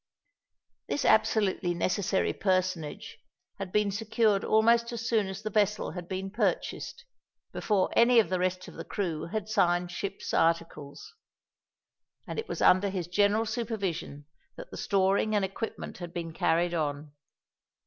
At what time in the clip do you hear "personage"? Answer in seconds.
2.33-3.19